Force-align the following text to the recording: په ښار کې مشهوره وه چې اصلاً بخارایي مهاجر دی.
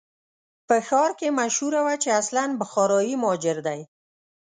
په 0.67 0.75
ښار 0.87 1.11
کې 1.19 1.27
مشهوره 1.39 1.81
وه 1.85 1.95
چې 2.03 2.09
اصلاً 2.21 2.43
بخارایي 2.61 3.15
مهاجر 3.23 3.57
دی. 3.67 3.79